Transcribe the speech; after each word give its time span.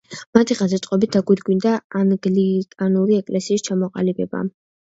მათი 0.35 0.55
ხელშეწყობით 0.59 1.17
დაგვირგვინდა 1.17 1.75
ანგლიკანური 2.01 3.21
ეკლესიის 3.25 3.67
ჩამოყალიბება. 3.69 4.43